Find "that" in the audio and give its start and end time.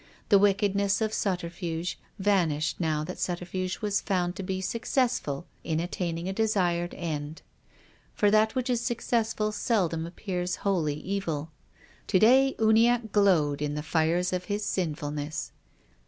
3.03-3.19, 8.31-8.55